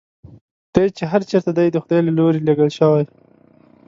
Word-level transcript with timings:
دی 0.73 0.87
چې 0.97 1.03
هر 1.11 1.21
چېرته 1.29 1.51
دی 1.57 1.67
د 1.71 1.77
خدای 1.83 2.01
له 2.07 2.11
لوري 2.17 2.39
لېږل 2.47 2.69
شوی. 2.77 3.03